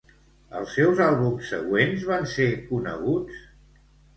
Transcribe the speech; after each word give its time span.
Els 0.59 0.71
seus 0.77 1.01
àlbums 1.07 1.51
següents 1.53 2.07
van 2.13 2.27
ser 2.33 2.49
coneguts? 2.73 3.45